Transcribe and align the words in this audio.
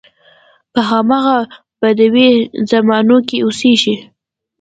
په 0.71 0.81
همغه 0.91 1.35
بدوي 1.81 2.31
زمانو 2.71 3.17
کې 3.27 3.37
اوسېږي. 3.45 3.95